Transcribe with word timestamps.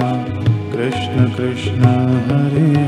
कृष्ण 0.00 1.28
कृष्ण 1.36 1.84
हरे 2.30 2.87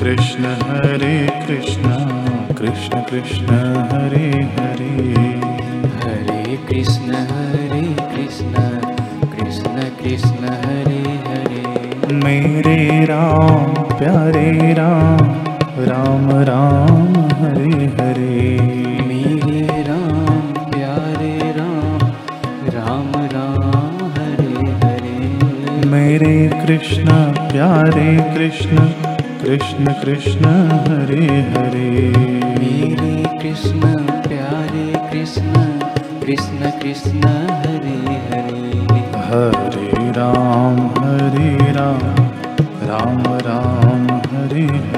कृष्ण 0.00 0.44
हरे 0.44 1.14
कृष्ण 1.46 1.90
कृष्ण 2.54 3.00
कृष्ण 3.00 3.54
हरे 3.92 4.28
हरे। 4.56 5.14
हरे 6.02 6.56
कृष्ण 6.68 7.14
हरे 7.30 7.82
कृष्ण 8.12 8.62
कृष्ण 9.32 9.82
कृष्ण 10.00 10.52
हरे 10.64 11.00
हरे। 11.24 12.14
मेरे 12.14 13.04
राम 13.04 13.74
प्यारे 13.96 14.72
राम 14.74 15.26
राम 15.88 16.30
राम 16.50 17.12
हरे 17.42 17.86
हरे। 17.98 18.38
मेरे 19.08 19.82
राम 19.82 20.46
प्यारे 20.70 21.36
राम 21.58 22.08
राम 22.76 23.12
राम 23.34 24.06
हरे 24.16 24.70
हरे। 24.84 25.86
मेरे 25.88 26.36
कृष्ण 26.66 27.20
प्यारे 27.52 28.10
कृष्ण 28.34 28.90
कृष्ण 29.42 29.92
कृष्ण 30.02 30.44
हरे 30.86 31.26
हरे। 31.52 31.90
मेरे 32.58 33.38
कृष्ण 33.38 33.80
प्यारे 34.28 34.86
कृष्ण 35.10 35.52
कृष्ण 36.26 36.70
कृष्ण 36.82 37.28
हरे 37.62 37.98
हरे। 38.30 38.58
हरे 39.28 40.10
राम 40.10 40.78
हरे 40.98 41.72
राम 41.72 42.02
राम 42.90 43.22
राम 43.48 44.06
हरे 44.32 44.66
हरे 44.66 44.97